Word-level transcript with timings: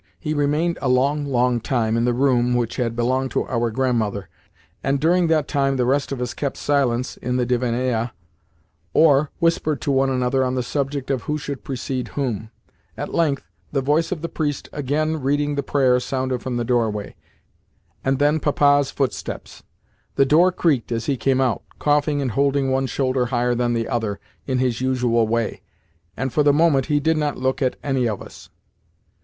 He 0.19 0.33
remained 0.33 0.79
a 0.81 0.89
long, 0.89 1.27
long 1.27 1.59
time 1.61 1.95
in 1.95 2.05
the 2.05 2.13
room 2.15 2.55
which 2.55 2.77
had 2.77 2.95
belonged 2.95 3.29
to 3.33 3.45
our 3.47 3.69
grandmother, 3.69 4.29
and 4.83 4.99
during 4.99 5.27
that 5.27 5.47
time 5.47 5.77
the 5.77 5.85
rest 5.85 6.11
of 6.11 6.19
us 6.19 6.33
kept 6.33 6.57
silence 6.57 7.17
in 7.17 7.37
the 7.37 7.45
divannaia, 7.45 8.09
or 8.95 9.15
only 9.17 9.27
whispered 9.37 9.79
to 9.81 9.91
one 9.91 10.09
another 10.09 10.43
on 10.43 10.55
the 10.55 10.63
subject 10.63 11.11
of 11.11 11.25
who 11.25 11.37
should 11.37 11.63
precede 11.63 12.07
whom. 12.15 12.49
At 12.97 13.13
length, 13.13 13.43
the 13.71 13.83
voice 13.83 14.11
of 14.11 14.23
the 14.23 14.27
priest 14.27 14.69
again 14.73 15.21
reading 15.21 15.53
the 15.53 15.61
prayer 15.61 15.99
sounded 15.99 16.41
from 16.41 16.57
the 16.57 16.65
doorway, 16.65 17.15
and 18.03 18.17
then 18.17 18.39
Papa's 18.39 18.89
footsteps. 18.89 19.61
The 20.15 20.25
door 20.25 20.51
creaked 20.51 20.91
as 20.91 21.05
he 21.05 21.15
came 21.15 21.39
out, 21.39 21.61
coughing 21.77 22.23
and 22.23 22.31
holding 22.31 22.71
one 22.71 22.87
shoulder 22.87 23.27
higher 23.27 23.53
than 23.53 23.73
the 23.73 23.87
other, 23.87 24.19
in 24.47 24.57
his 24.57 24.81
usual 24.81 25.27
way, 25.27 25.61
and 26.17 26.33
for 26.33 26.41
the 26.41 26.51
moment 26.53 26.87
he 26.87 26.99
did 26.99 27.17
not 27.17 27.37
look 27.37 27.61
at 27.61 27.75
any 27.83 28.07
of 28.09 28.19
us. 28.19 28.49